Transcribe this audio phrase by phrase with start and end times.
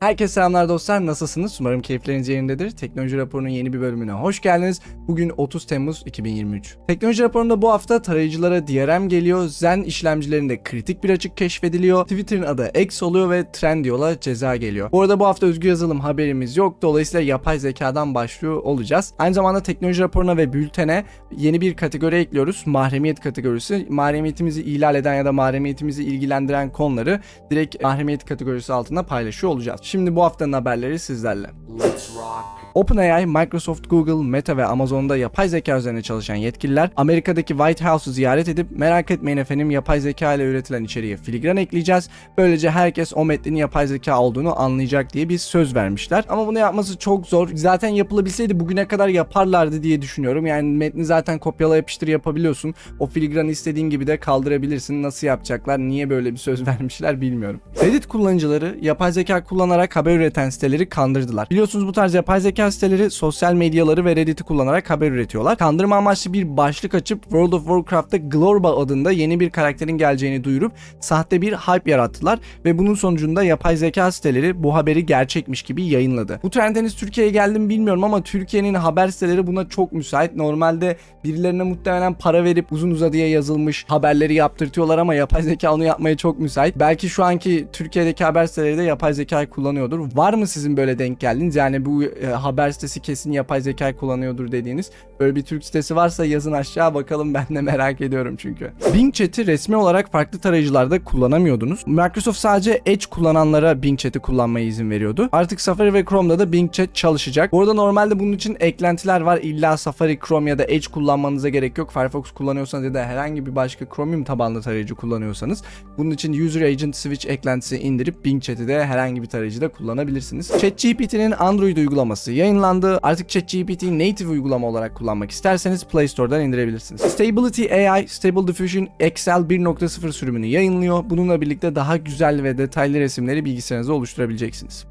[0.00, 1.06] Herkese selamlar dostlar.
[1.06, 1.60] Nasılsınız?
[1.60, 2.70] Umarım keyifleriniz yerindedir.
[2.70, 4.80] Teknoloji raporunun yeni bir bölümüne hoş geldiniz.
[5.08, 6.76] Bugün 30 Temmuz 2023.
[6.88, 9.46] Teknoloji raporunda bu hafta tarayıcılara DRM geliyor.
[9.46, 12.02] Zen işlemcilerinde kritik bir açık keşfediliyor.
[12.02, 14.92] Twitter'ın adı X oluyor ve Trendyol'a ceza geliyor.
[14.92, 16.82] Bu arada bu hafta özgür yazılım haberimiz yok.
[16.82, 19.14] Dolayısıyla yapay zekadan başlıyor olacağız.
[19.18, 21.04] Aynı zamanda teknoloji raporuna ve bültene
[21.36, 22.62] yeni bir kategori ekliyoruz.
[22.66, 23.86] Mahremiyet kategorisi.
[23.88, 27.20] Mahremiyetimizi ihlal eden ya da mahremiyetimizi ilgilendiren konuları
[27.50, 29.89] direkt mahremiyet kategorisi altında paylaşıyor olacağız.
[29.90, 31.50] Şimdi bu haftanın haberleri sizlerle.
[31.78, 32.59] Let's rock.
[32.74, 38.48] OpenAI, Microsoft, Google, Meta ve Amazon'da yapay zeka üzerine çalışan yetkililer Amerika'daki White House'u ziyaret
[38.48, 42.08] edip merak etmeyin efendim yapay zeka ile üretilen içeriğe filigran ekleyeceğiz.
[42.38, 46.24] Böylece herkes o metnin yapay zeka olduğunu anlayacak diye bir söz vermişler.
[46.28, 47.48] Ama bunu yapması çok zor.
[47.54, 50.46] Zaten yapılabilseydi bugüne kadar yaparlardı diye düşünüyorum.
[50.46, 52.74] Yani metni zaten kopyala yapıştır yapabiliyorsun.
[52.98, 55.02] O filigranı istediğin gibi de kaldırabilirsin.
[55.02, 55.78] Nasıl yapacaklar?
[55.78, 57.60] Niye böyle bir söz vermişler bilmiyorum.
[57.84, 61.50] Reddit kullanıcıları yapay zeka kullanarak haber üreten siteleri kandırdılar.
[61.50, 65.58] Biliyorsunuz bu tarz yapay zeka siteleri sosyal medyaları ve Reddit'i kullanarak haber üretiyorlar.
[65.58, 70.72] Kandırma amaçlı bir başlık açıp World of Warcraft'ta Glorba adında yeni bir karakterin geleceğini duyurup
[71.00, 76.40] sahte bir hype yarattılar ve bunun sonucunda yapay zeka siteleri bu haberi gerçekmiş gibi yayınladı.
[76.42, 80.36] Bu trend henüz Türkiye'ye geldi mi bilmiyorum ama Türkiye'nin haber siteleri buna çok müsait.
[80.36, 86.16] Normalde birilerine muhtemelen para verip uzun uzadıya yazılmış haberleri yaptırtıyorlar ama yapay zeka onu yapmaya
[86.16, 86.76] çok müsait.
[86.76, 90.08] Belki şu anki Türkiye'deki haber siteleri de yapay zekayı kullanıyordur.
[90.14, 91.56] Var mı sizin böyle denk geldiğiniz?
[91.56, 96.24] Yani bu e, haber sitesi kesin yapay zekayı kullanıyordur dediğiniz böyle bir Türk sitesi varsa
[96.24, 98.72] yazın aşağı bakalım ben de merak ediyorum çünkü.
[98.94, 101.86] Bing Chat'i resmi olarak farklı tarayıcılarda kullanamıyordunuz.
[101.86, 105.28] Microsoft sadece Edge kullananlara Bing Chat'i kullanmaya izin veriyordu.
[105.32, 107.52] Artık Safari ve Chrome'da da Bing Chat çalışacak.
[107.52, 109.38] Bu arada normalde bunun için eklentiler var.
[109.42, 111.90] İlla Safari, Chrome ya da Edge kullanmanıza gerek yok.
[111.90, 115.62] Firefox kullanıyorsanız ya da herhangi bir başka Chromium tabanlı tarayıcı kullanıyorsanız
[115.98, 120.48] bunun için User Agent Switch eklentisi indirip Bing Chat'i de herhangi bir tarayıcıda kullanabilirsiniz.
[120.48, 122.98] ChatGPT'nin Android uygulaması yayınlandı.
[123.02, 127.00] Artık ChatGPT native uygulama olarak kullanmak isterseniz Play Store'dan indirebilirsiniz.
[127.00, 131.04] Stability AI, Stable Diffusion XL 1.0 sürümünü yayınlıyor.
[131.10, 134.89] Bununla birlikte daha güzel ve detaylı resimleri bilgisayarınızda oluşturabileceksiniz.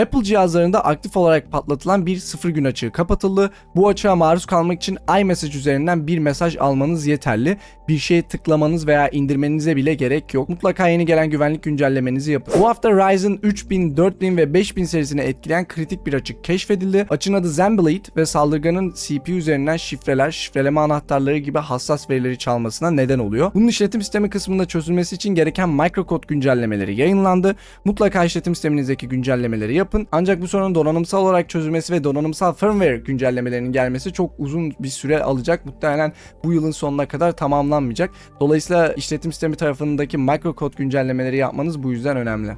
[0.00, 3.50] Apple cihazlarında aktif olarak patlatılan bir sıfır gün açığı kapatıldı.
[3.76, 7.56] Bu açığa maruz kalmak için iMessage üzerinden bir mesaj almanız yeterli.
[7.88, 10.48] Bir şeye tıklamanız veya indirmenize bile gerek yok.
[10.48, 12.54] Mutlaka yeni gelen güvenlik güncellemenizi yapın.
[12.60, 17.06] Bu hafta Ryzen 3000, 4000 ve 5000 serisini etkileyen kritik bir açık keşfedildi.
[17.10, 23.18] Açın adı Zenblade ve saldırganın CPU üzerinden şifreler, şifreleme anahtarları gibi hassas verileri çalmasına neden
[23.18, 23.50] oluyor.
[23.54, 27.56] Bunun işletim sistemi kısmında çözülmesi için gereken microcode güncellemeleri yayınlandı.
[27.84, 29.89] Mutlaka işletim sisteminizdeki güncellemeleri yapın.
[30.12, 35.22] Ancak bu sorunun donanımsal olarak çözülmesi ve donanımsal firmware güncellemelerinin gelmesi çok uzun bir süre
[35.22, 35.66] alacak.
[35.66, 36.12] Muhtemelen
[36.44, 38.10] bu yılın sonuna kadar tamamlanmayacak.
[38.40, 42.52] Dolayısıyla işletim sistemi tarafındaki microcode güncellemeleri yapmanız bu yüzden önemli.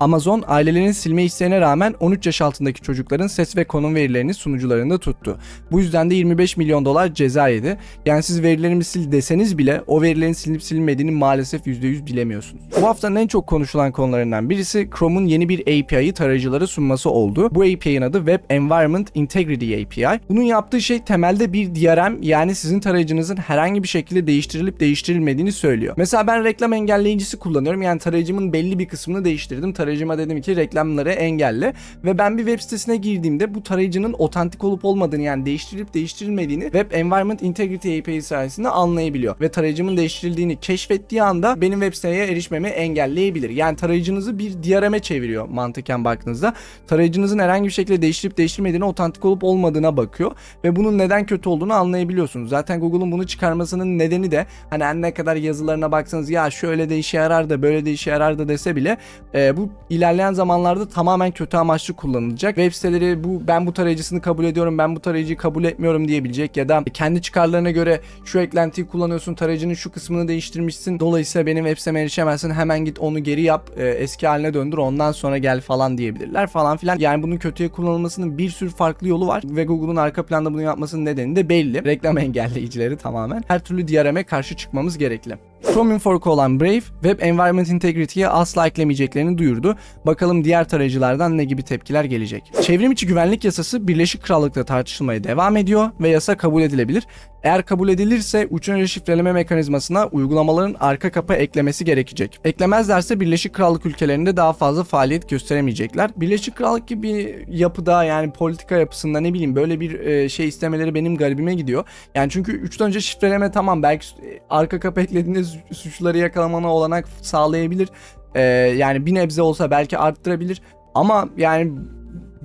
[0.00, 5.38] Amazon ailelerin silme isteğine rağmen 13 yaş altındaki çocukların ses ve konum verilerini sunucularında tuttu.
[5.72, 7.78] Bu yüzden de 25 milyon dolar ceza yedi.
[8.06, 12.62] Yani siz verilerimi sil deseniz bile o verilerin silinip silinmediğini maalesef %100 bilemiyorsunuz.
[12.80, 17.48] Bu haftanın en çok konuşulan konularından birisi Chrome'un yeni bir API'yi tarayıcılara sunması oldu.
[17.54, 20.20] Bu API'nin adı Web Environment Integrity API.
[20.28, 25.94] Bunun yaptığı şey temelde bir DRM yani sizin tarayıcınızın herhangi bir şekilde değiştirilip değiştirilmediğini söylüyor.
[25.96, 27.82] Mesela ben reklam engelleyicisi kullanıyorum.
[27.82, 29.72] Yani tarayıcımın belli bir kısmını değiştirdim.
[29.86, 31.74] Tarayıcıma dedim ki reklamları engelle
[32.04, 36.90] ve ben bir web sitesine girdiğimde bu tarayıcının otantik olup olmadığını yani değiştirilip değiştirilmediğini Web
[36.92, 43.50] Environment Integrity API sayesinde anlayabiliyor ve tarayıcımın değiştirildiğini keşfettiği anda benim web siteye erişmemi engelleyebilir.
[43.50, 46.54] Yani tarayıcınızı bir DRM'e çeviriyor mantıken baktığınızda.
[46.86, 50.32] Tarayıcınızın herhangi bir şekilde değiştirip değiştirmediğine otantik olup olmadığına bakıyor
[50.64, 52.50] ve bunun neden kötü olduğunu anlayabiliyorsunuz.
[52.50, 57.16] Zaten Google'un bunu çıkarmasının nedeni de hani ne kadar yazılarına baksanız ya şöyle de işe
[57.16, 58.96] yarar da böyle de işe yarar da dese bile
[59.34, 62.54] e, bu ilerleyen zamanlarda tamamen kötü amaçlı kullanılacak.
[62.54, 66.68] Web siteleri bu ben bu tarayıcısını kabul ediyorum, ben bu tarayıcıyı kabul etmiyorum diyebilecek ya
[66.68, 71.00] da kendi çıkarlarına göre şu eklentiyi kullanıyorsun, tarayıcının şu kısmını değiştirmişsin.
[71.00, 72.50] Dolayısıyla benim web siteme erişemezsin.
[72.50, 76.76] Hemen git onu geri yap, e, eski haline döndür, ondan sonra gel falan diyebilirler falan
[76.76, 76.98] filan.
[76.98, 81.04] Yani bunun kötüye kullanılmasının bir sürü farklı yolu var ve Google'un arka planda bunu yapmasının
[81.04, 81.84] nedeni de belli.
[81.84, 83.44] Reklam engelleyicileri tamamen.
[83.48, 85.38] Her türlü DRM'e karşı çıkmamız gerekli.
[85.62, 89.76] Chromium forku olan Brave, Web Environment Integrity'ye asla eklemeyeceklerini duyurdu.
[90.06, 92.52] Bakalım diğer tarayıcılardan ne gibi tepkiler gelecek.
[92.62, 97.06] Çevrim içi güvenlik yasası Birleşik Krallık'ta tartışılmaya devam ediyor ve yasa kabul edilebilir.
[97.46, 102.40] Eğer kabul edilirse uç yönlü şifreleme mekanizmasına uygulamaların arka kapı eklemesi gerekecek.
[102.44, 106.10] Eklemezlerse Birleşik Krallık ülkelerinde daha fazla faaliyet gösteremeyecekler.
[106.16, 111.16] Birleşik Krallık gibi yapıda yani politika yapısında ne bileyim böyle bir e, şey istemeleri benim
[111.16, 111.84] garibime gidiyor.
[112.14, 117.08] Yani çünkü uçtan önce şifreleme tamam belki e, arka kapı eklediğinde su- suçları yakalamana olanak
[117.22, 117.88] sağlayabilir.
[118.34, 118.40] E,
[118.76, 120.62] yani bir nebze olsa belki arttırabilir.
[120.94, 121.72] Ama yani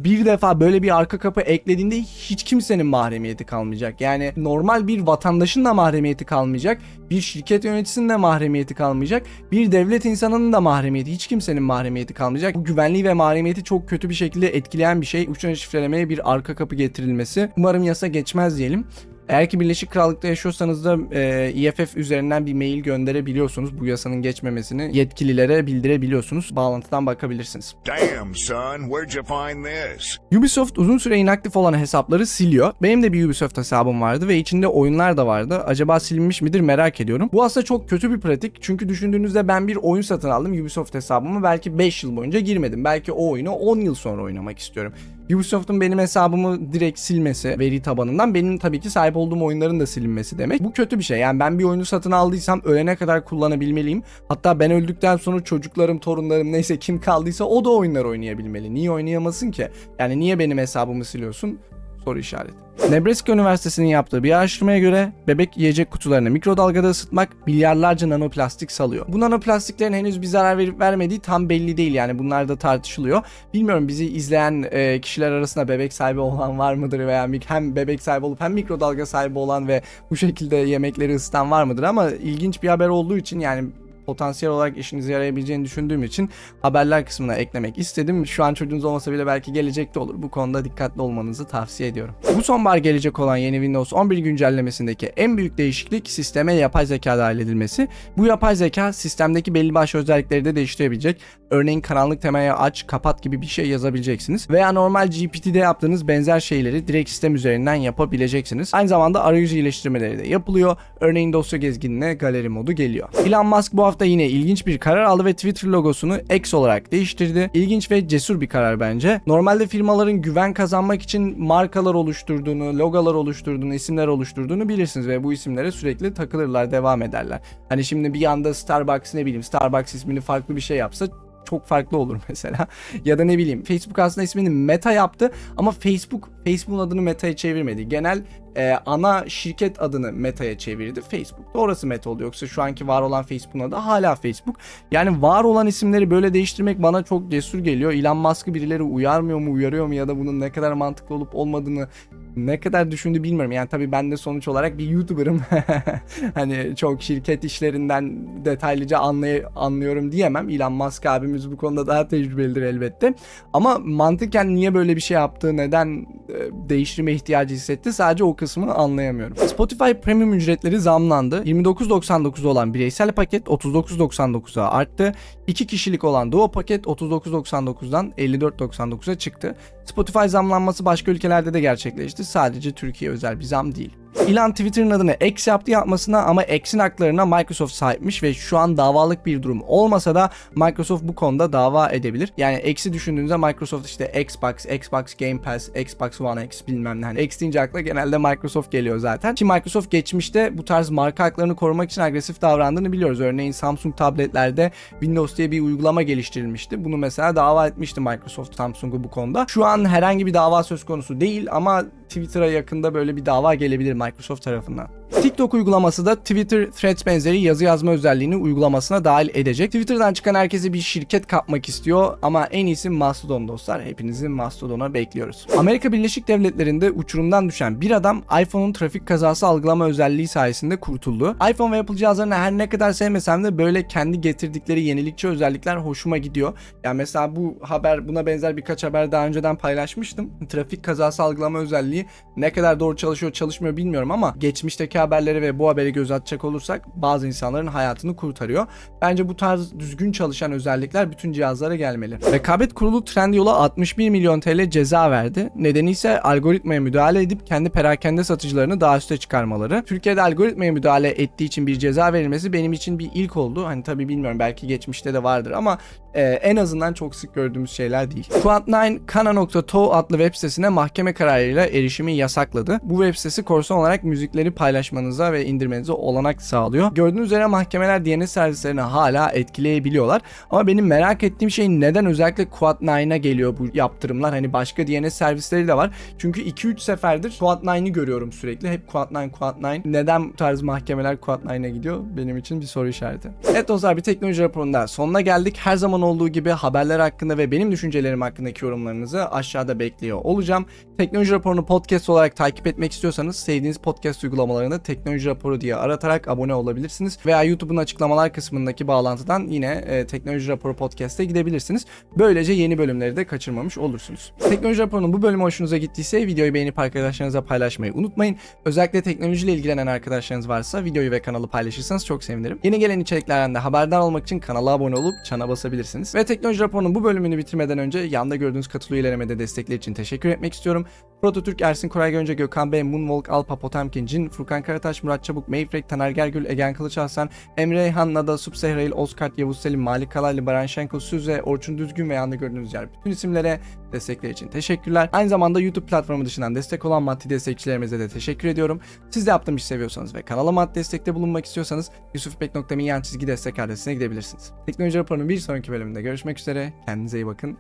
[0.04, 4.02] bir defa böyle bir arka kapı eklediğinde hiç kimsenin mahremiyeti kalmayacak.
[4.02, 6.82] Yani normal bir vatandaşın da mahremiyeti kalmayacak.
[7.10, 9.26] Bir şirket yöneticisinin de mahremiyeti kalmayacak.
[9.52, 12.56] Bir devlet insanının da mahremiyeti, hiç kimsenin mahremiyeti kalmayacak.
[12.56, 15.28] Bu güvenliği ve mahremiyeti çok kötü bir şekilde etkileyen bir şey.
[15.30, 17.50] Uçan şifrelemeye bir arka kapı getirilmesi.
[17.58, 18.86] Umarım yasa geçmez diyelim.
[19.30, 21.20] Eğer ki Birleşik Krallık'ta yaşıyorsanız da e,
[21.66, 23.80] EFF üzerinden bir mail gönderebiliyorsunuz.
[23.80, 26.56] Bu yasanın geçmemesini yetkililere bildirebiliyorsunuz.
[26.56, 27.76] Bağlantıdan bakabilirsiniz.
[27.88, 30.18] Damn, son, where'd you find this?
[30.38, 32.74] Ubisoft uzun süre inaktif olan hesapları siliyor.
[32.82, 35.60] Benim de bir Ubisoft hesabım vardı ve içinde oyunlar da vardı.
[35.66, 37.30] Acaba silinmiş midir merak ediyorum.
[37.34, 38.62] Bu aslında çok kötü bir pratik.
[38.62, 41.44] Çünkü düşündüğünüzde ben bir oyun satın aldım Ubisoft hesabımı.
[41.44, 42.84] Belki 5 yıl boyunca girmedim.
[42.84, 44.94] Belki o oyunu 10 yıl sonra oynamak istiyorum.
[45.36, 50.38] Ubisoft'un benim hesabımı direkt silmesi veri tabanından benim tabii ki sahip olduğum oyunların da silinmesi
[50.38, 50.64] demek.
[50.64, 51.20] Bu kötü bir şey.
[51.20, 54.04] Yani ben bir oyunu satın aldıysam ölene kadar kullanabilmeliyim.
[54.28, 58.74] Hatta ben öldükten sonra çocuklarım, torunlarım neyse kim kaldıysa o da oyunlar oynayabilmeli.
[58.74, 59.68] Niye oynayamasın ki?
[60.00, 61.60] Yani niye benim hesabımı siliyorsun?
[62.06, 62.72] Soru işareti.
[62.90, 69.06] Nebraska Üniversitesi'nin yaptığı bir araştırmaya göre bebek yiyecek kutularını mikrodalgada ısıtmak milyarlarca nanoplastik salıyor.
[69.08, 73.22] Bu nanoplastiklerin henüz bir zarar verip vermediği tam belli değil yani bunlar da tartışılıyor.
[73.54, 78.26] Bilmiyorum bizi izleyen e, kişiler arasında bebek sahibi olan var mıdır veya hem bebek sahibi
[78.26, 79.82] olup hem mikrodalga sahibi olan ve
[80.12, 83.70] bu şekilde yemekleri ısıtan var mıdır ama ilginç bir haber olduğu için yani
[84.06, 86.30] potansiyel olarak işinize yarayabileceğini düşündüğüm için
[86.62, 88.26] haberler kısmına eklemek istedim.
[88.28, 90.16] Şu an çocuğunuz olmasa bile belki gelecekte olur.
[90.18, 92.16] Bu konuda dikkatli olmanızı tavsiye ediyorum.
[92.38, 97.40] Bu sonbahar gelecek olan yeni Windows 11 güncellemesindeki en büyük değişiklik sisteme yapay zeka dahil
[97.40, 97.88] edilmesi.
[98.18, 101.22] Bu yapay zeka sistemdeki belli başlı özellikleri de değiştirebilecek.
[101.50, 104.50] Örneğin karanlık temaya aç, kapat gibi bir şey yazabileceksiniz.
[104.50, 108.74] Veya normal GPT'de yaptığınız benzer şeyleri direkt sistem üzerinden yapabileceksiniz.
[108.74, 110.78] Aynı zamanda arayüzü iyileştirmeleri de yapılıyor.
[111.00, 113.10] Örneğin dosya gezginine galeri modu geliyor.
[113.26, 117.52] Elon Musk bu hafta yine ilginç bir karar aldı ve Twitter logosunu X olarak değiştirdi.
[117.54, 119.22] İlginç ve cesur bir karar bence.
[119.28, 125.72] Normalde firmaların güven kazanmak için markalar oluşturduğunu, logolar oluşturduğunu, isimler oluşturduğunu bilirsiniz ve bu isimlere
[125.72, 127.40] sürekli takılırlar, devam ederler.
[127.70, 131.08] Hani şimdi bir anda Starbucks ne bileyim Starbucks ismini farklı bir şey yapsa
[131.52, 132.68] çok farklı olur mesela.
[133.06, 137.90] ya da ne bileyim Facebook aslında ismini Meta yaptı ama Facebook Facebook'un adını Meta'ya çevirmedi.
[137.90, 138.24] Genel
[138.58, 141.02] e, ana şirket adını Meta'ya çevirdi.
[141.02, 142.24] Facebook da orası Meta oldu.
[142.24, 144.56] Yoksa şu anki var olan Facebook'un adı hala Facebook.
[144.92, 147.92] Yani var olan isimleri böyle değiştirmek bana çok cesur geliyor.
[147.92, 151.88] Elon Musk'ı birileri uyarmıyor mu, uyarıyor mu ya da bunun ne kadar mantıklı olup olmadığını
[152.36, 153.52] ne kadar düşündü bilmiyorum.
[153.52, 155.42] Yani tabii ben de sonuç olarak bir YouTuber'ım.
[156.34, 160.50] hani çok şirket işlerinden detaylıca anlay anlıyorum diyemem.
[160.50, 163.14] Elon Musk abimiz bu konuda daha tecrübelidir elbette.
[163.54, 168.74] Ama mantıken niye böyle bir şey yaptı, neden e, değiştirme ihtiyacı hissetti sadece o kısmını
[168.74, 169.38] anlayamıyorum.
[169.38, 171.44] Spotify Premium ücretleri zamlandı.
[171.44, 175.14] 29.99 olan bireysel paket 39.99'a arttı.
[175.48, 179.56] 2 kişilik olan Duo paket 39.99'dan 54.99'a çıktı.
[179.92, 182.24] Spotify zamlanması başka ülkelerde de gerçekleşti.
[182.24, 183.94] Sadece Türkiye özel bir zam değil.
[184.20, 189.26] Elon Twitter'ın adını X yaptı yapmasına ama X'in haklarına Microsoft sahipmiş ve şu an davalık
[189.26, 192.34] bir durum olmasa da Microsoft bu konuda dava edebilir.
[192.38, 197.06] Yani X'i düşündüğünüzde Microsoft işte Xbox, Xbox Game Pass, Xbox One X bilmem ne.
[197.06, 199.36] Hani X deyince akla genelde Microsoft geliyor zaten.
[199.36, 203.22] Ki Microsoft geçmişte bu tarz marka haklarını korumak için agresif davrandığını biliyoruz.
[203.22, 206.86] Örneğin Samsung tabletlerde Windows diye bir uygulama geliştirilmişti.
[206.86, 209.46] Bunu mesela dava etmişti Microsoft Samsung'u bu konuda.
[209.50, 213.94] Şu an herhangi bir dava söz konusu değil ama Twitter'a yakında böyle bir dava gelebilir
[213.94, 215.01] Microsoft tarafından.
[215.12, 219.72] TikTok uygulaması da Twitter Threads benzeri yazı yazma özelliğini uygulamasına dahil edecek.
[219.72, 223.84] Twitter'dan çıkan herkese bir şirket kapmak istiyor ama en iyisi Mastodon dostlar.
[223.84, 225.48] Hepinizi Mastodon'a bekliyoruz.
[225.58, 231.36] Amerika Birleşik Devletleri'nde uçurumdan düşen bir adam iPhone'un trafik kazası algılama özelliği sayesinde kurtuldu.
[231.52, 236.18] iPhone ve Apple cihazlarını her ne kadar sevmesem de böyle kendi getirdikleri yenilikçi özellikler hoşuma
[236.18, 236.54] gidiyor.
[236.84, 240.32] Yani mesela bu haber buna benzer birkaç haber daha önceden paylaşmıştım.
[240.50, 242.06] Trafik kazası algılama özelliği
[242.38, 246.88] ne kadar doğru çalışıyor çalışmıyor bilmiyorum ama geçmişteki haberleri ve bu haberi göz atacak olursak
[246.96, 248.68] bazı insanların hayatını kurtarıyor.
[249.02, 252.18] Bence bu tarz düzgün çalışan özellikler bütün cihazlara gelmeli.
[252.32, 255.50] Rekabet Kurulu Trendyol'a 61 milyon TL ceza verdi.
[255.56, 259.84] Nedeni ise algoritmaya müdahale edip kendi perakende satıcılarını daha üste çıkarmaları.
[259.86, 263.66] Türkiye'de algoritmaya müdahale ettiği için bir ceza verilmesi benim için bir ilk oldu.
[263.66, 265.78] Hani tabii bilmiyorum belki geçmişte de vardır ama
[266.14, 268.30] e, en azından çok sık gördüğümüz şeyler değil.
[268.30, 272.80] Quant9 Kana.to adlı web sitesine mahkeme kararıyla erişimi yasakladı.
[272.84, 276.96] Bu web sitesi korsan olarak müzikleri paylaşmanıza ve indirmenize olanak sağlıyor.
[276.96, 280.22] Gördüğünüz üzere mahkemeler DNS servislerini hala etkileyebiliyorlar.
[280.50, 284.32] Ama benim merak ettiğim şey neden özellikle Quant9'a geliyor bu yaptırımlar?
[284.34, 285.92] Hani başka DNS servisleri de var.
[286.18, 288.70] Çünkü 2-3 seferdir Quant9'ı görüyorum sürekli.
[288.70, 289.82] Hep Quant9, Quant9.
[289.86, 292.00] Neden bu tarz mahkemeler Quant9'a gidiyor?
[292.18, 293.32] Benim için bir soru işareti.
[293.52, 295.58] Evet dostlar bir teknoloji raporunda sonuna geldik.
[295.60, 300.66] Her zaman olduğu gibi haberler hakkında ve benim düşüncelerim hakkındaki yorumlarınızı aşağıda bekliyor olacağım.
[300.98, 306.54] Teknoloji raporunu podcast olarak takip etmek istiyorsanız sevdiğiniz podcast uygulamalarını teknoloji raporu diye aratarak abone
[306.54, 307.18] olabilirsiniz.
[307.26, 311.86] Veya YouTube'un açıklamalar kısmındaki bağlantıdan yine e, teknoloji raporu podcast'e gidebilirsiniz.
[312.18, 314.34] Böylece yeni bölümleri de kaçırmamış olursunuz.
[314.50, 318.38] Teknoloji raporunun bu bölümü hoşunuza gittiyse videoyu beğenip arkadaşlarınıza paylaşmayı unutmayın.
[318.66, 322.60] Özellikle teknolojiyle ilgilenen arkadaşlarınız varsa videoyu ve kanalı paylaşırsanız çok sevinirim.
[322.64, 325.91] Yeni gelen içeriklerden de haberdar olmak için kanala abone olup çana basabilirsiniz.
[326.16, 330.30] Ve teknoloji raporunun bu bölümünü bitirmeden önce yanda gördüğünüz katıl üyelerime de destekleri için teşekkür
[330.30, 330.86] etmek istiyorum.
[331.22, 335.90] Prototürk, Ersin Koray Gönce, Gökhan Bey, Moonwalk, Alpa, Potemkin, Cin, Furkan Karataş, Murat Çabuk, Mayfrek,
[335.90, 340.66] Taner Gergül, Egen Kılıç Aslan, Emre Reyhan, Nada, Subsehrail, Oskart, Yavuz Selim, Malik Kalaylı, Baran
[340.66, 343.60] Şenko, Süze, Orçun Düzgün ve yanda gördüğünüz yer bütün isimlere
[343.92, 345.10] destekler için teşekkürler.
[345.14, 348.82] Aynı zamanda YouTube platformu dışından destek olan maddi destekçilerimize de teşekkür ediyorum.
[349.10, 353.60] Siz de yaptığım işi seviyorsanız ve kanala maddi destekte bulunmak istiyorsanız yusufbek.me yan çizgi destek
[353.60, 354.52] adresine gidebilirsiniz.
[354.66, 356.74] Teknoloji raporunun bir sonraki bölümünde görüşmek üzere.
[356.86, 357.58] Kendinize iyi bakın.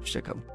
[0.00, 0.42] Hoşçakalın.